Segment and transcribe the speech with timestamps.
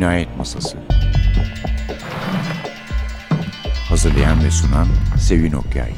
[0.00, 0.78] Cinayet Masası.
[3.88, 4.86] Hazırlayan ve sunan
[5.18, 5.92] Sevin Okyay.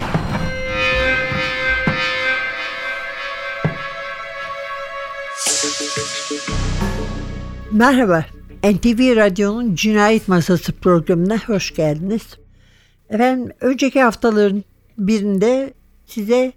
[7.72, 8.24] Merhaba,
[8.64, 12.38] NTV Radyo'nun Cinayet Masası programına hoş geldiniz.
[13.10, 14.64] Efendim, önceki haftaların
[14.98, 15.74] birinde
[16.06, 16.52] size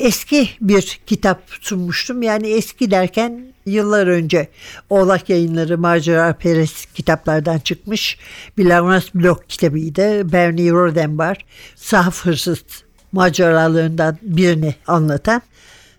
[0.00, 2.22] eski bir kitap sunmuştum.
[2.22, 4.48] Yani eski derken yıllar önce
[4.90, 8.18] Oğlak Yayınları Macera Perez kitaplardan çıkmış
[8.58, 10.32] bir Lawrence Block kitabıydı.
[10.32, 11.44] Bernie Rodenbar
[11.76, 12.64] sahaf hırsız
[13.12, 15.42] maceralarından birini anlatan.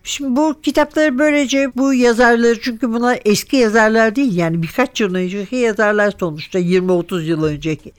[0.04, 5.56] Şimdi bu kitapları böylece bu yazarları çünkü bunlar eski yazarlar değil yani birkaç yıl önceki
[5.56, 7.92] yazarlar sonuçta 20-30 yıl önceki.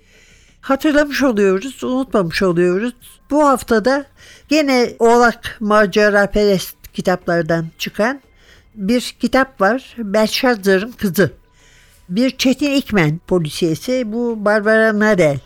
[0.61, 2.93] Hatırlamış oluyoruz, unutmamış oluyoruz.
[3.33, 4.05] Bu haftada
[4.49, 8.21] gene Oğlak Macera Perest kitaplardan çıkan
[8.75, 9.95] bir kitap var.
[9.97, 11.31] Belshazzar'ın Kızı.
[12.09, 14.13] Bir Çetin İkmen polisiyesi.
[14.13, 15.39] Bu Barbara Nadel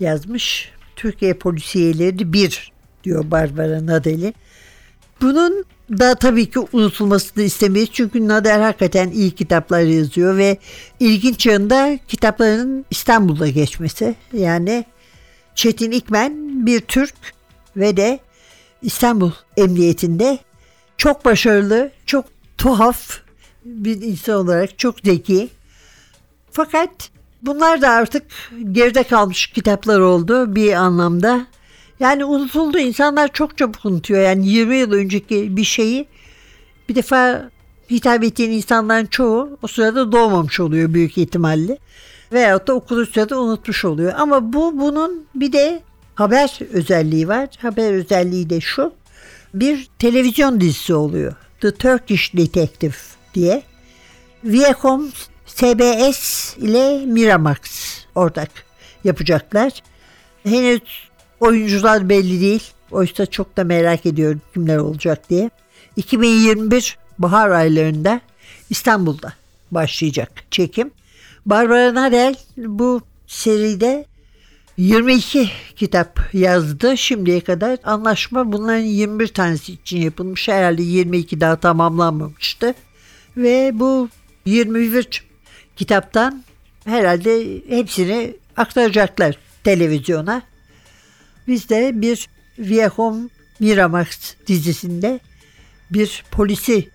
[0.00, 0.72] yazmış.
[0.96, 2.72] Türkiye polisiyeleri bir
[3.04, 4.34] diyor Barbara Nadel'in.
[5.20, 7.88] Bunun da tabii ki unutulmasını istemeyiz.
[7.92, 10.58] Çünkü Nader hakikaten iyi kitaplar yazıyor ve
[11.00, 14.14] ilginç yanında kitaplarının İstanbul'da geçmesi.
[14.32, 14.84] Yani
[15.58, 17.14] Çetin İkmen bir Türk
[17.76, 18.20] ve de
[18.82, 20.38] İstanbul Emniyetinde
[20.96, 22.24] çok başarılı, çok
[22.58, 23.18] tuhaf
[23.64, 25.48] bir insan olarak çok zeki.
[26.50, 27.10] Fakat
[27.42, 28.22] bunlar da artık
[28.72, 31.46] geride kalmış kitaplar oldu bir anlamda.
[32.00, 32.78] Yani unutuldu.
[32.78, 34.22] İnsanlar çok çabuk unutuyor.
[34.22, 36.06] Yani 20 yıl önceki bir şeyi
[36.88, 37.50] bir defa
[37.90, 41.78] hitap ettiğin insanların çoğu o sırada doğmamış oluyor büyük ihtimalle.
[42.32, 44.12] Veyahut da okuduğu sırada unutmuş oluyor.
[44.16, 45.82] Ama bu bunun bir de
[46.14, 47.48] haber özelliği var.
[47.58, 48.92] Haber özelliği de şu.
[49.54, 51.34] Bir televizyon dizisi oluyor.
[51.60, 52.94] The Turkish Detective
[53.34, 53.62] diye.
[54.44, 55.10] Viacom
[55.46, 57.58] CBS ile Miramax
[58.14, 58.50] ortak
[59.04, 59.82] yapacaklar.
[60.44, 60.82] Henüz
[61.40, 62.62] oyuncular belli değil.
[62.90, 65.50] Oysa çok da merak ediyorum kimler olacak diye.
[65.96, 68.20] 2021 bahar aylarında
[68.70, 69.32] İstanbul'da
[69.70, 70.90] başlayacak çekim.
[71.48, 74.06] Barbara Nadel bu seride
[74.76, 77.78] 22 kitap yazdı şimdiye kadar.
[77.84, 80.48] Anlaşma bunların 21 tanesi için yapılmış.
[80.48, 82.74] Herhalde 22 daha tamamlanmamıştı.
[83.36, 84.08] Ve bu
[84.44, 85.24] 21
[85.76, 86.44] kitaptan
[86.84, 90.42] herhalde hepsini aktaracaklar televizyona.
[91.46, 95.20] Biz de bir Viacom Miramax dizisinde
[95.90, 96.88] bir polisi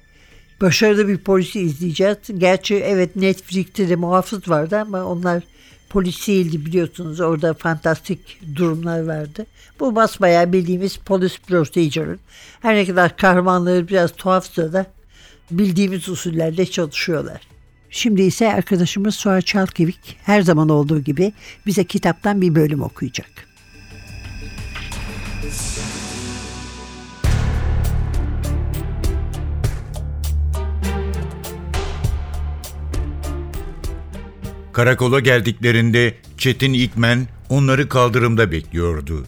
[0.61, 2.17] başarılı bir polisi izleyeceğiz.
[2.37, 5.43] Gerçi evet Netflix'te de muhafız vardı ama onlar
[5.89, 7.19] polis değildi biliyorsunuz.
[7.19, 9.45] Orada fantastik durumlar vardı.
[9.79, 12.19] Bu basbayağı bildiğimiz polis procedure'ın.
[12.61, 14.85] Her ne kadar kahramanları biraz tuhafsa da
[15.51, 17.41] bildiğimiz usullerde çalışıyorlar.
[17.89, 21.33] Şimdi ise arkadaşımız Suha Çalkevik her zaman olduğu gibi
[21.65, 23.52] bize kitaptan bir bölüm okuyacak.
[34.73, 39.25] Karakola geldiklerinde Çetin İkmen onları kaldırımda bekliyordu.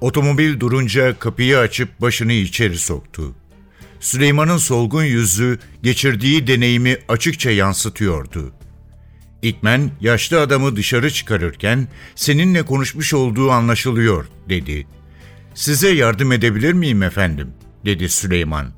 [0.00, 3.34] Otomobil durunca kapıyı açıp başını içeri soktu.
[4.00, 8.52] Süleyman'ın solgun yüzü geçirdiği deneyimi açıkça yansıtıyordu.
[9.42, 14.86] İkmen yaşlı adamı dışarı çıkarırken seninle konuşmuş olduğu anlaşılıyor dedi.
[15.54, 17.48] Size yardım edebilir miyim efendim?
[17.84, 18.72] dedi Süleyman.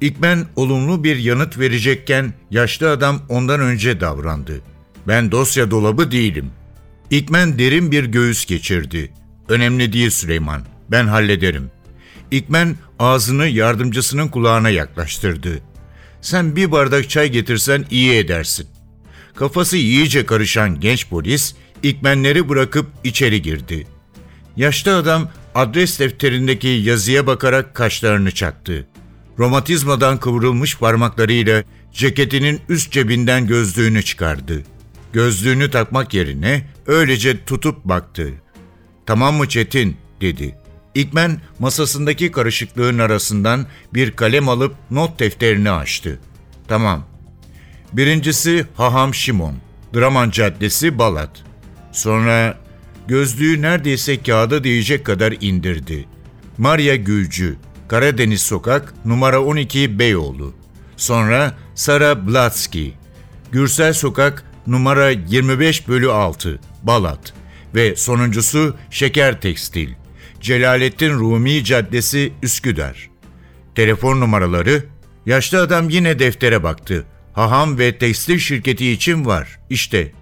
[0.00, 4.73] İkmen olumlu bir yanıt verecekken yaşlı adam ondan önce davrandı.
[5.08, 6.50] Ben dosya dolabı değilim.
[7.10, 9.12] İkmen derin bir göğüs geçirdi.
[9.48, 10.62] Önemli değil Süleyman.
[10.90, 11.70] Ben hallederim.
[12.30, 15.58] İkmen ağzını yardımcısının kulağına yaklaştırdı.
[16.20, 18.66] Sen bir bardak çay getirsen iyi edersin.
[19.34, 21.54] Kafası iyice karışan genç polis
[21.84, 23.86] İkmenleri bırakıp içeri girdi.
[24.56, 28.86] Yaşlı adam adres defterindeki yazıya bakarak kaşlarını çattı.
[29.38, 34.62] Romatizmadan kıvrılmış parmaklarıyla ceketinin üst cebinden gözlüğünü çıkardı.
[35.14, 38.32] Gözlüğünü takmak yerine öylece tutup baktı.
[39.06, 40.54] Tamam mı Çetin dedi.
[40.94, 46.20] İkmen masasındaki karışıklığın arasından bir kalem alıp not defterini açtı.
[46.68, 47.06] Tamam.
[47.92, 49.54] Birincisi Haham Şimon,
[49.94, 51.42] Draman Caddesi Balat.
[51.92, 52.58] Sonra
[53.08, 56.06] gözlüğü neredeyse kağıda değecek kadar indirdi.
[56.58, 57.56] Maria Gülcü,
[57.88, 60.54] Karadeniz Sokak, numara 12 Beyoğlu.
[60.96, 62.94] Sonra Sara Blatski,
[63.52, 67.32] Gürsel Sokak, numara 25 bölü 6 Balat
[67.74, 69.88] ve sonuncusu Şeker Tekstil
[70.40, 73.10] Celalettin Rumi Caddesi Üsküdar.
[73.74, 74.94] Telefon numaraları
[75.26, 77.04] Yaşlı adam yine deftere baktı.
[77.32, 79.58] Haham ve tekstil şirketi için var.
[79.70, 80.12] İşte.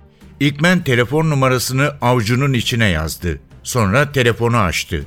[0.41, 3.41] İlkmen telefon numarasını avcunun içine yazdı.
[3.62, 5.05] Sonra telefonu açtı.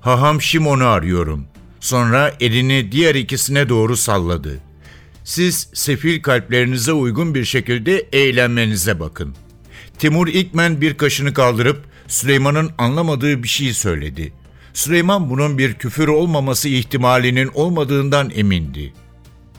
[0.00, 1.46] Haham Şimon'u arıyorum.
[1.80, 4.58] Sonra elini diğer ikisine doğru salladı.
[5.26, 9.36] Siz sefil kalplerinize uygun bir şekilde eğlenmenize bakın.
[9.98, 14.32] Timur İlkmen bir kaşını kaldırıp Süleyman'ın anlamadığı bir şey söyledi.
[14.74, 18.92] Süleyman bunun bir küfür olmaması ihtimalinin olmadığından emindi.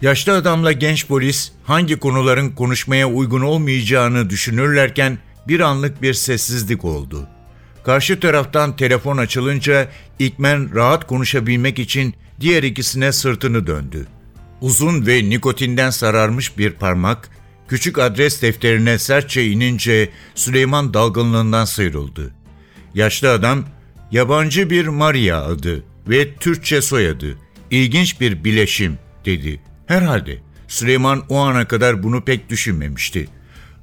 [0.02, 5.18] Yaşlı adamla genç polis hangi konuların konuşmaya uygun olmayacağını düşünürlerken
[5.48, 7.28] bir anlık bir sessizlik oldu.
[7.84, 9.90] Karşı taraftan telefon açılınca
[10.20, 14.08] İkmen rahat konuşabilmek için diğer ikisine sırtını döndü.
[14.62, 17.30] Uzun ve nikotinden sararmış bir parmak
[17.68, 22.34] küçük adres defterine sertçe inince Süleyman dalgınlığından sıyrıldı.
[22.94, 23.66] Yaşlı adam
[24.12, 27.38] yabancı bir Maria adı ve Türkçe soyadı.
[27.72, 29.62] İlginç bir bileşim dedi.
[29.88, 33.30] Herhalde Süleyman o ana kadar bunu pek düşünmemişti.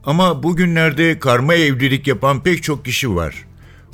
[0.04, 3.34] Ama bugünlerde karma evlilik yapan pek çok kişi var.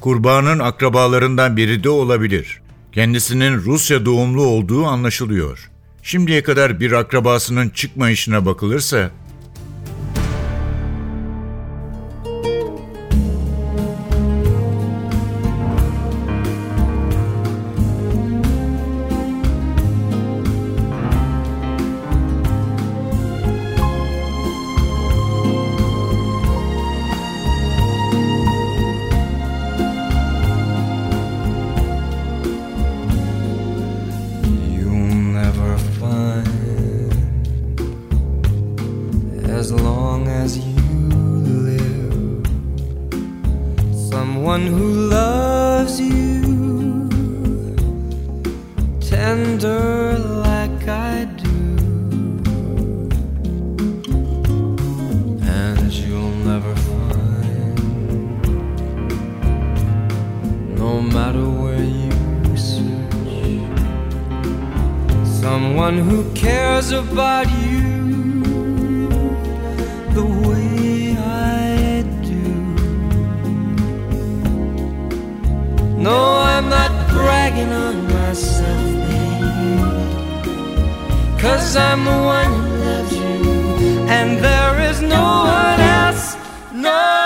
[0.00, 2.60] Kurbanın akrabalarından biri de olabilir.
[2.92, 5.69] Kendisinin Rusya doğumlu olduğu anlaşılıyor.
[6.02, 9.10] Şimdiye kadar bir akrabasının çıkmayışına bakılırsa
[66.60, 69.08] cares about you
[70.18, 72.48] the way I do.
[76.06, 76.18] No,
[76.52, 80.00] I'm not bragging on myself, babe.
[81.44, 83.38] Cause I'm the one who loves you,
[84.16, 85.24] and there is no
[85.62, 86.24] one else.
[86.86, 87.19] No,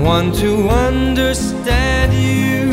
[0.00, 2.72] someone to understand you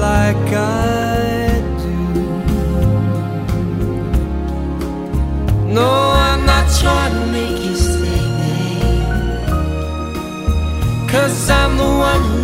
[0.00, 1.98] like I do.
[5.74, 5.90] No,
[6.28, 9.08] I'm not trying to make you stay, babe.
[11.10, 12.43] Cause I'm the one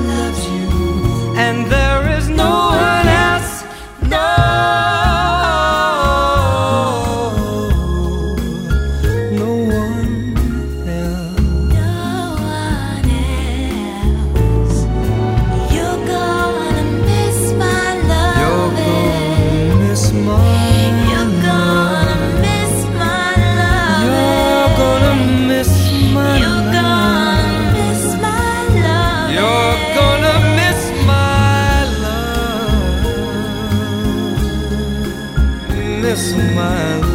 [36.20, 37.09] smile.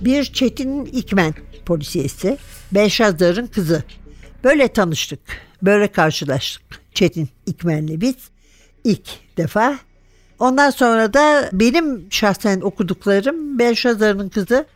[0.00, 1.34] Bir Çetin İkmen
[1.66, 2.38] polisiyesi,
[2.72, 3.82] Belşazar'ın kızı.
[4.44, 5.20] Böyle tanıştık,
[5.62, 8.14] böyle karşılaştık Çetin İkmen'le biz
[8.84, 9.78] ilk defa.
[10.38, 14.66] Ondan sonra da benim şahsen okuduklarım Belşazar'ın kızı.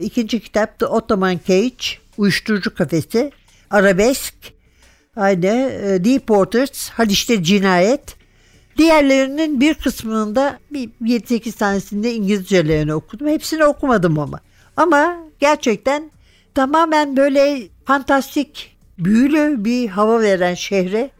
[0.00, 3.32] İkinci kitap The Ottoman Cage, Uyuşturucu Kafesi,
[3.70, 4.34] Arabesk,
[5.16, 8.15] aynı e, Deep Waters, Haliç'te Cinayet.
[8.76, 13.28] Diğerlerinin bir kısmının da bir 7-8 tanesinde İngilizcelerini okudum.
[13.28, 14.40] Hepsini okumadım ama.
[14.76, 16.10] Ama gerçekten
[16.54, 21.10] tamamen böyle fantastik, büyülü bir hava veren şehre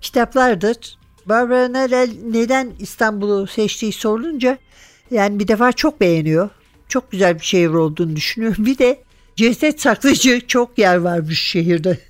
[0.00, 0.98] kitaplardır.
[1.26, 4.58] Barbara Narel neden İstanbul'u seçtiği sorulunca
[5.10, 6.50] yani bir defa çok beğeniyor.
[6.88, 8.54] Çok güzel bir şehir olduğunu düşünüyor.
[8.58, 9.02] Bir de
[9.36, 11.98] ceset saklayıcı çok yer varmış şehirde.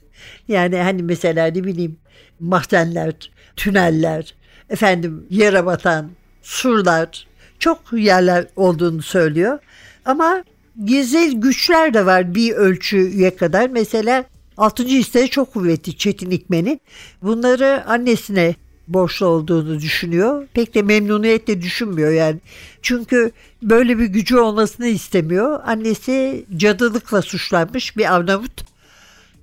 [0.48, 1.98] Yani hani mesela ne bileyim
[2.40, 4.34] mahzenler, tüneller,
[4.70, 6.10] efendim yere batan
[6.42, 7.26] surlar
[7.58, 9.58] çok yerler olduğunu söylüyor.
[10.04, 10.44] Ama
[10.84, 13.68] gizli güçler de var bir ölçüye kadar.
[13.68, 14.24] Mesela
[14.56, 14.84] 6.
[14.84, 16.80] hisleri çok kuvvetli Çetin İkmen'in.
[17.22, 18.54] Bunları annesine
[18.88, 20.46] borçlu olduğunu düşünüyor.
[20.54, 22.40] Pek de memnuniyetle düşünmüyor yani.
[22.82, 23.30] Çünkü
[23.62, 25.60] böyle bir gücü olmasını istemiyor.
[25.64, 28.64] Annesi cadılıkla suçlanmış bir Arnavut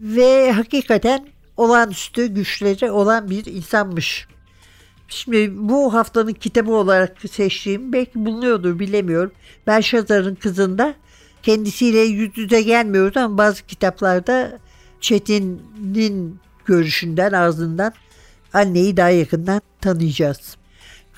[0.02, 1.28] ve hakikaten
[1.58, 4.28] olağanüstü güçleri olan bir insanmış.
[5.08, 9.32] Şimdi bu haftanın kitabı olarak seçtiğim belki bulunuyordur bilemiyorum.
[9.68, 10.94] Belşazar'ın kızında
[11.44, 14.60] kendisiyle yüz yüze gelmiyoruz ama bazı kitaplarda
[15.02, 17.94] Çetin'in görüşünden ağzından
[18.54, 20.58] anneyi daha yakından tanıyacağız.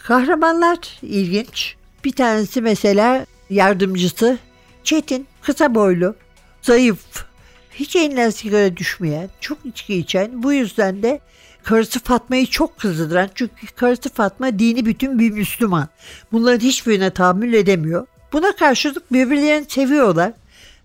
[0.04, 1.76] Kahramanlar ilginç.
[2.04, 4.38] Bir tanesi mesela yardımcısı
[4.84, 6.16] Çetin kısa boylu,
[6.62, 7.26] zayıf,
[7.72, 10.44] hiç elinden sigara düşmeyen, çok içki içen.
[10.44, 11.20] Bu yüzden de
[11.68, 13.30] karısı Fatma'yı çok kızdıran.
[13.36, 15.88] Çünkü karısı Fatma dini bütün bir Müslüman.
[16.32, 18.08] Bunların hiçbirine tahammül edemiyor.
[18.34, 20.34] Buna karşılık birbirlerini seviyorlar.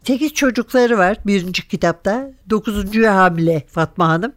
[0.05, 2.31] Sekiz çocukları var birinci kitapta.
[2.51, 4.33] Dokuzuncuya hamile Fatma Hanım.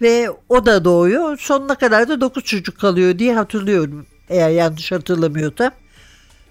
[0.00, 1.36] Ve o da doğuyor.
[1.38, 4.06] Sonuna kadar da dokuz çocuk kalıyor diye hatırlıyorum.
[4.28, 5.70] Eğer yanlış hatırlamıyorsam.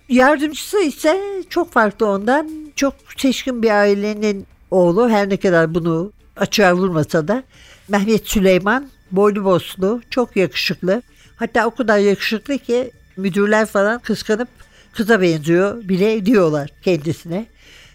[0.10, 2.50] Yardımcısı ise çok farklı ondan.
[2.76, 5.10] Çok seçkin bir ailenin oğlu.
[5.10, 7.44] Her ne kadar bunu açığa vurmasa da.
[7.88, 11.02] Mehmet Süleyman boylu boslu, çok yakışıklı.
[11.36, 14.48] Hatta o kadar yakışıklı ki müdürler falan kıskanıp
[14.94, 17.46] kıza benziyor bile diyorlar kendisine.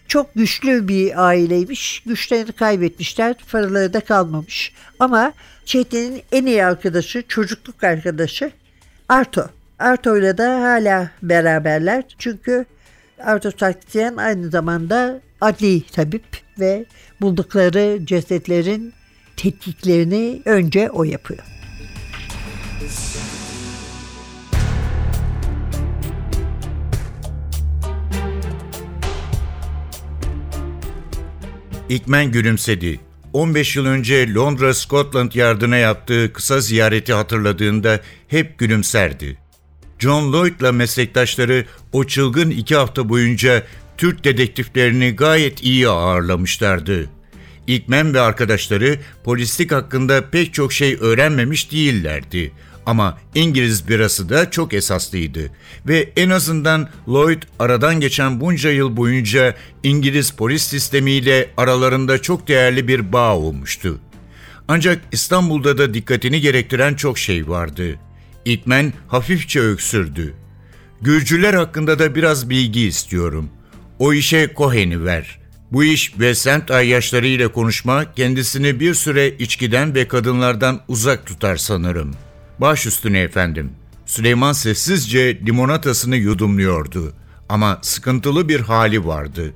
[0.07, 2.03] Çok güçlü bir aileymiş.
[2.05, 3.35] Güçlerini kaybetmişler.
[3.51, 4.73] Paraları da kalmamış.
[4.99, 5.33] Ama
[5.65, 8.51] Çetin'in en iyi arkadaşı, çocukluk arkadaşı
[9.09, 9.49] Arto.
[9.79, 12.03] Arto'yla da hala beraberler.
[12.17, 12.65] Çünkü
[13.19, 16.23] Arto Sarkisyan aynı zamanda adli tabip
[16.59, 16.85] ve
[17.21, 18.93] buldukları cesetlerin
[19.37, 21.43] tetkiklerini önce o yapıyor.
[31.89, 32.99] İkmen gülümsedi.
[33.33, 39.37] 15 yıl önce Londra Scotland Yardına yaptığı kısa ziyareti hatırladığında hep gülümserdi.
[39.99, 43.63] John Lloyd'la meslektaşları o çılgın iki hafta boyunca
[43.97, 47.09] Türk dedektiflerini gayet iyi ağırlamışlardı.
[47.67, 52.51] İkmen ve arkadaşları polislik hakkında pek çok şey öğrenmemiş değillerdi.
[52.85, 55.51] Ama İngiliz birası da çok esaslıydı
[55.87, 62.87] ve en azından Lloyd aradan geçen bunca yıl boyunca İngiliz polis sistemiyle aralarında çok değerli
[62.87, 63.99] bir bağ olmuştu.
[64.67, 67.99] Ancak İstanbul'da da dikkatini gerektiren çok şey vardı.
[68.45, 70.33] İkmen hafifçe öksürdü.
[71.01, 73.49] Gürcüler hakkında da biraz bilgi istiyorum.
[73.99, 75.42] O işe Cohen'i ver.
[75.73, 81.57] Bu iş ve semt ayyaşları ile konuşma kendisini bir süre içkiden ve kadınlardan uzak tutar
[81.57, 82.11] sanırım.
[82.59, 83.71] Baş üstüne efendim.
[84.05, 87.13] Süleyman sessizce limonatasını yudumluyordu.
[87.49, 89.53] Ama sıkıntılı bir hali vardı.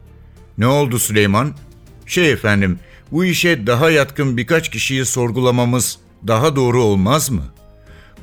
[0.57, 1.53] Ne oldu Süleyman?
[2.05, 2.79] Şey efendim,
[3.11, 5.97] bu işe daha yatkın birkaç kişiyi sorgulamamız
[6.27, 7.43] daha doğru olmaz mı?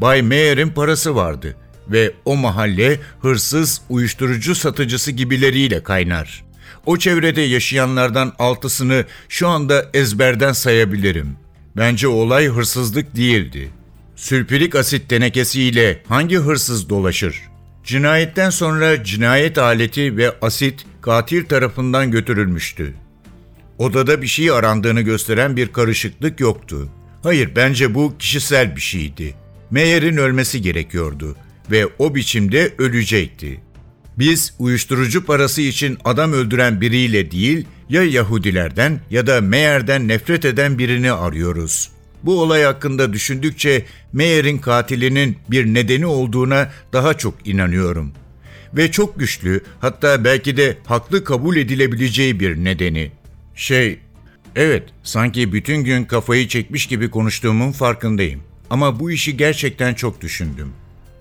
[0.01, 1.57] Bay Meyer'in parası vardı
[1.89, 6.45] ve o mahalle hırsız, uyuşturucu satıcısı gibileriyle kaynar.
[6.87, 11.37] O çevrede yaşayanlardan altısını şu anda ezberden sayabilirim.
[11.77, 13.71] Bence olay hırsızlık değildi.
[14.17, 17.43] Sülfürik asit tenekesiyle hangi hırsız dolaşır?
[17.85, 22.95] Cinayetten sonra cinayet aleti ve asit katil tarafından götürülmüştü.
[23.79, 26.89] Odada bir şey arandığını gösteren bir karışıklık yoktu.
[27.23, 29.35] Hayır, bence bu kişisel bir şeydi.
[29.71, 31.37] Meyer'in ölmesi gerekiyordu
[31.71, 33.61] ve o biçimde ölecekti.
[34.19, 40.79] Biz uyuşturucu parası için adam öldüren biriyle değil, ya Yahudilerden ya da Meyer'den nefret eden
[40.79, 41.91] birini arıyoruz.
[42.23, 48.13] Bu olay hakkında düşündükçe Meyer'in katilinin bir nedeni olduğuna daha çok inanıyorum.
[48.77, 53.11] ve çok güçlü hatta belki de haklı kabul edilebileceği bir nedeni.
[53.55, 53.99] Şey,
[54.57, 58.41] evet sanki bütün gün kafayı çekmiş gibi konuştuğumun farkındayım.
[58.71, 60.73] Ama bu işi gerçekten çok düşündüm.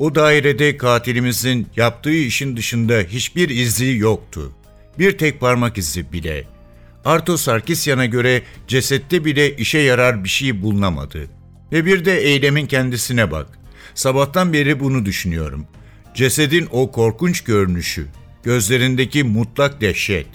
[0.03, 4.51] O dairede katilimizin yaptığı işin dışında hiçbir izi yoktu.
[4.99, 6.43] Bir tek parmak izi bile.
[7.05, 11.27] Arto Sarkisyan'a göre cesette bile işe yarar bir şey bulunamadı.
[11.71, 13.47] Ve bir de eylemin kendisine bak.
[13.95, 15.67] Sabahtan beri bunu düşünüyorum.
[16.13, 18.07] Cesedin o korkunç görünüşü,
[18.43, 20.27] gözlerindeki mutlak dehşet.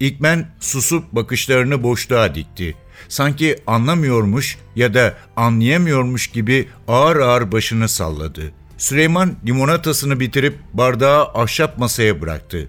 [0.00, 2.74] İkmen susup bakışlarını boşluğa dikti.
[3.08, 8.59] Sanki anlamıyormuş ya da anlayamıyormuş gibi ağır ağır başını salladı.
[8.80, 12.68] Süleyman limonatasını bitirip bardağı ahşap masaya bıraktı.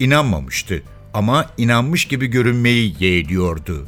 [0.00, 0.82] İnanmamıştı
[1.12, 3.86] ama inanmış gibi görünmeyi yeğliyordu.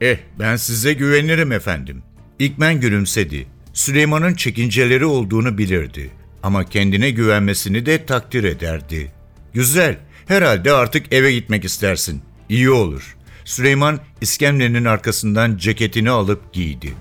[0.00, 2.02] Eh ben size güvenirim efendim.
[2.38, 3.46] İkmen gülümsedi.
[3.72, 6.10] Süleyman'ın çekinceleri olduğunu bilirdi.
[6.42, 9.12] Ama kendine güvenmesini de takdir ederdi.
[9.54, 12.22] Güzel, herhalde artık eve gitmek istersin.
[12.48, 13.16] İyi olur.
[13.44, 16.94] Süleyman iskemlenin arkasından ceketini alıp giydi.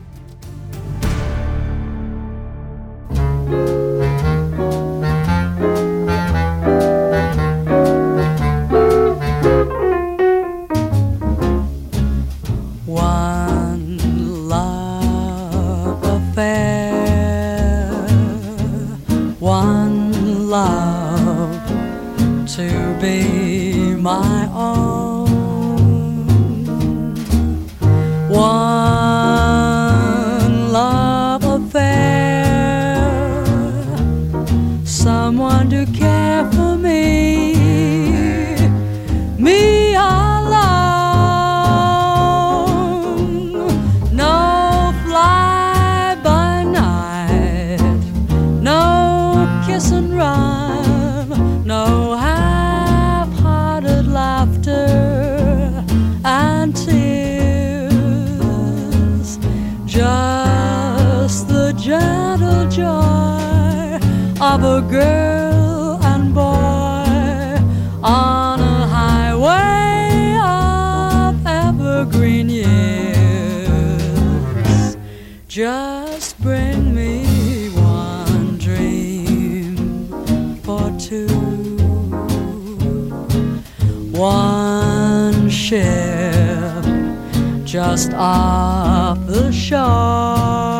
[87.95, 90.74] Just off the shore.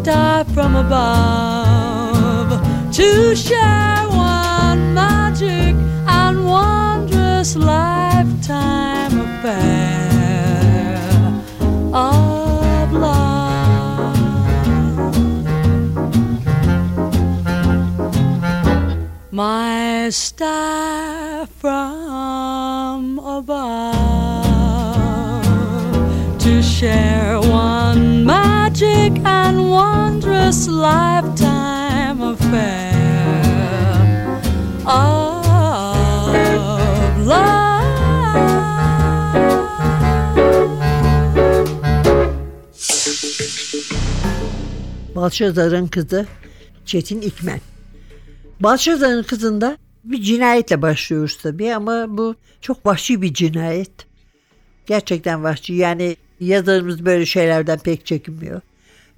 [0.00, 2.50] Star from above,
[2.90, 5.74] to share one magic
[6.06, 10.96] and wondrous lifetime affair
[11.92, 14.16] of love.
[19.30, 22.69] My star from
[30.50, 32.94] wondrous lifetime affair
[34.86, 35.46] of
[37.26, 37.80] love.
[45.14, 46.26] Balşazar'ın kızı
[46.86, 47.60] Çetin İkmen.
[48.60, 53.92] Balşazar'ın kızında bir cinayetle başlıyoruz tabii ama bu çok vahşi bir cinayet.
[54.86, 58.60] Gerçekten vahşi yani yazarımız böyle şeylerden pek çekinmiyor.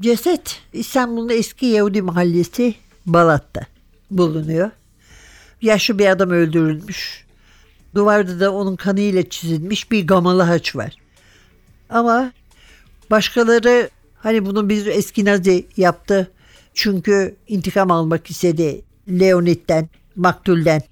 [0.01, 2.75] Ceset İstanbul'un eski Yahudi mahallesi
[3.07, 3.61] Balat'ta
[4.11, 4.71] bulunuyor.
[5.63, 7.27] Yaşlı bir adam öldürülmüş.
[7.95, 10.97] Duvarda da onun kanıyla çizilmiş bir gamalı haç var.
[11.91, 12.33] Ama
[13.11, 16.31] başkaları hani bunu bir eski Nazi yaptı
[16.75, 20.83] çünkü intikam almak istedi Leonid'den, Maktul'den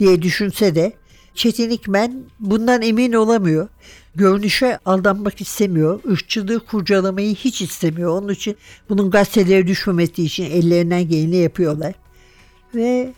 [0.00, 0.92] diye düşünse de
[1.34, 3.68] Çetin İkmen bundan emin olamıyor.
[4.16, 6.00] Görünüşe aldanmak istemiyor.
[6.04, 8.22] Irkçılığı kurcalamayı hiç istemiyor.
[8.22, 8.56] Onun için
[8.88, 11.94] bunun gazetelere düşmemesi için ellerinden geleni yapıyorlar.
[12.74, 13.12] Ve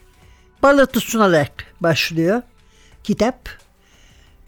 [0.63, 2.43] balatı sunarak başlıyor
[3.05, 3.49] kitap.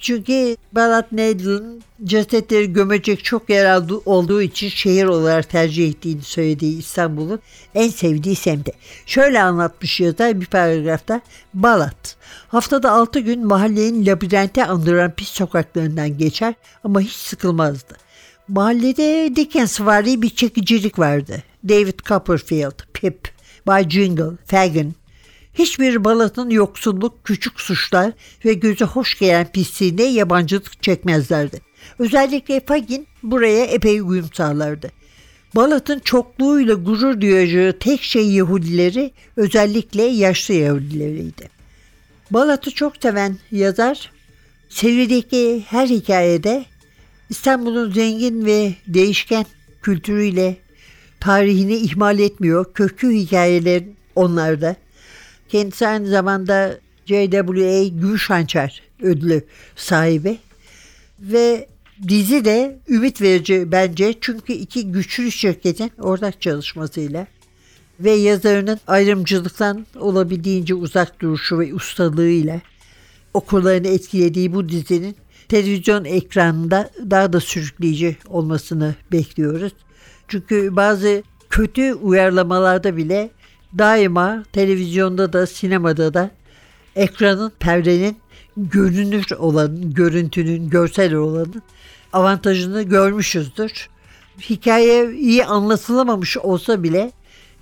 [0.01, 7.41] Çünkü Balat Needle'ın cesetleri gömecek çok yer olduğu için şehir olarak tercih ettiğini söylediği İstanbul'un
[7.75, 8.73] en sevdiği semti.
[9.07, 11.21] Şöyle anlatmış yazar bir paragrafta.
[11.55, 12.17] Balat.
[12.49, 17.97] Haftada 6 gün mahallenin labirente andıran pis sokaklarından geçer ama hiç sıkılmazdı.
[18.49, 21.43] Mahallede Dickensvari bir çekicilik vardı.
[21.69, 23.29] David Copperfield, Pip,
[23.67, 24.95] Bay Jingle, Fagin,
[25.61, 28.13] Hiçbir Balat'ın yoksulluk, küçük suçlar
[28.45, 31.61] ve göze hoş gelen pisliğine yabancılık çekmezlerdi.
[31.99, 34.91] Özellikle Fagin buraya epey uyum sağlardı.
[35.57, 41.49] Balat'ın çokluğuyla gurur duyacağı tek şey Yahudileri, özellikle yaşlı Yahudileriydi.
[42.31, 44.13] Balat'ı çok seven yazar,
[44.69, 46.65] serideki her hikayede
[47.31, 49.47] İstanbul'un zengin ve değişken
[49.83, 50.57] kültürüyle
[51.21, 52.75] tarihini ihmal etmiyor.
[52.75, 53.83] Köklü hikayeler
[54.15, 54.77] onlarda.
[55.51, 59.45] Kendisi aynı zamanda JWA Gümüşhançer ödülü
[59.77, 60.39] sahibi.
[61.21, 61.69] Ve
[62.09, 67.27] dizi de ümit verici bence çünkü iki güçlü şirketin ortak çalışmasıyla
[68.01, 72.61] ve yazarının ayrımcılıktan olabildiğince uzak duruşu ve ustalığıyla
[73.35, 75.17] okurlarını etkilediği bu dizinin
[75.49, 79.73] televizyon ekranında daha da sürükleyici olmasını bekliyoruz.
[80.29, 83.31] Çünkü bazı kötü uyarlamalarda bile
[83.79, 86.31] daima televizyonda da sinemada da
[86.97, 88.17] ekranın, perdenin
[88.57, 91.63] görünür olanın, görüntünün, görsel olanın
[92.13, 93.89] avantajını görmüşüzdür.
[94.51, 97.13] Hikaye iyi anlatılamamış olsa bile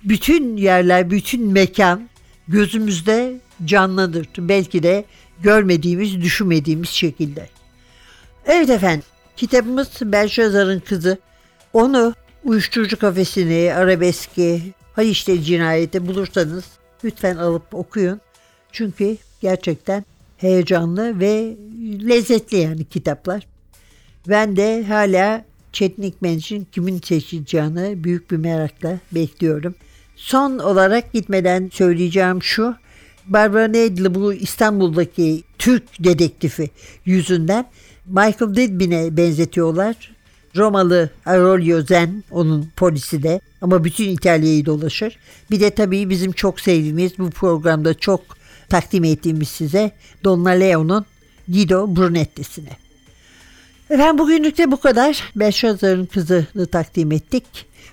[0.03, 2.09] bütün yerler, bütün mekan
[2.47, 4.27] gözümüzde canlıdır.
[4.37, 5.05] Belki de
[5.43, 7.49] görmediğimiz, düşünmediğimiz şekilde.
[8.45, 9.03] Evet efendim,
[9.37, 11.17] kitabımız Belshazzar'ın kızı.
[11.73, 16.63] Onu uyuşturucu kafesini, arabeski, Haliç'te cinayeti bulursanız
[17.03, 18.21] lütfen alıp okuyun.
[18.71, 20.05] Çünkü gerçekten
[20.37, 21.57] heyecanlı ve
[22.09, 23.47] lezzetli yani kitaplar.
[24.27, 29.75] Ben de hala Çetin İkmen için kimin seçileceğini büyük bir merakla bekliyorum.
[30.15, 32.75] Son olarak gitmeden söyleyeceğim şu.
[33.25, 36.69] Barbara Needle bu İstanbul'daki Türk dedektifi
[37.05, 37.65] yüzünden
[38.05, 40.18] Michael Didbin'e benzetiyorlar.
[40.57, 45.17] Romalı Aurelio Zen onun polisi de ama bütün İtalya'yı dolaşır.
[45.51, 48.21] Bir de tabii bizim çok sevdiğimiz bu programda çok
[48.69, 49.91] takdim ettiğimiz size
[50.23, 51.05] Donna Leo'nun
[51.47, 52.77] Guido Brunetti'sine.
[53.89, 55.23] Efendim bugünlük de bu kadar.
[55.35, 57.43] Belshazzar'ın kızını takdim ettik.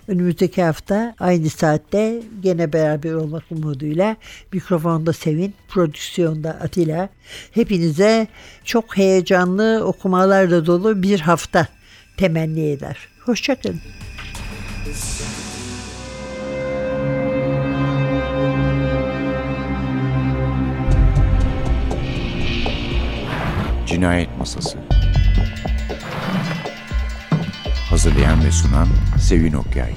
[0.08, 4.16] Önümüzdeki hafta aynı saatte gene beraber olmak umuduyla
[4.52, 7.08] mikrofonda Sevin, prodüksiyonda Atilla.
[7.50, 8.26] Hepinize
[8.64, 11.68] çok heyecanlı okumalarla dolu bir hafta
[12.16, 12.96] temenni eder.
[13.20, 13.80] Hoşçakalın.
[23.86, 24.78] Cinayet Masası
[27.90, 28.88] Hazırlayan ve sunan
[29.20, 29.92] Sevin Okyay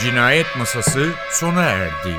[0.00, 2.16] Cinayet Masası sona erdi.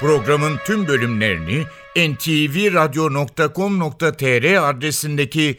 [0.00, 1.64] Programın tüm bölümlerini
[1.96, 5.58] ntvradio.com.tr adresindeki